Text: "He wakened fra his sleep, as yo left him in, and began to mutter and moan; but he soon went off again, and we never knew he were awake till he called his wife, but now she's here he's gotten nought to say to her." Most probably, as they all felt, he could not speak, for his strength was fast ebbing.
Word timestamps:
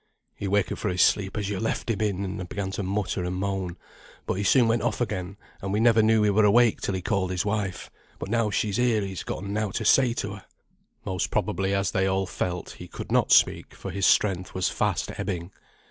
"He 0.33 0.47
wakened 0.47 0.79
fra 0.79 0.93
his 0.93 1.01
sleep, 1.03 1.37
as 1.37 1.47
yo 1.51 1.59
left 1.59 1.87
him 1.91 2.01
in, 2.01 2.25
and 2.25 2.49
began 2.49 2.71
to 2.71 2.81
mutter 2.81 3.23
and 3.23 3.35
moan; 3.35 3.77
but 4.25 4.33
he 4.33 4.43
soon 4.43 4.67
went 4.67 4.81
off 4.81 4.99
again, 4.99 5.37
and 5.61 5.71
we 5.71 5.79
never 5.79 6.01
knew 6.01 6.23
he 6.23 6.31
were 6.31 6.43
awake 6.43 6.81
till 6.81 6.95
he 6.95 7.03
called 7.03 7.29
his 7.29 7.45
wife, 7.45 7.91
but 8.17 8.27
now 8.27 8.49
she's 8.49 8.77
here 8.77 9.01
he's 9.03 9.21
gotten 9.21 9.53
nought 9.53 9.75
to 9.75 9.85
say 9.85 10.13
to 10.15 10.33
her." 10.37 10.45
Most 11.05 11.29
probably, 11.29 11.75
as 11.75 11.91
they 11.91 12.07
all 12.07 12.25
felt, 12.25 12.71
he 12.79 12.87
could 12.87 13.11
not 13.11 13.31
speak, 13.31 13.75
for 13.75 13.91
his 13.91 14.07
strength 14.07 14.55
was 14.55 14.69
fast 14.69 15.11
ebbing. 15.19 15.51